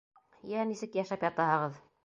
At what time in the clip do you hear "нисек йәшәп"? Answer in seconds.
0.71-1.29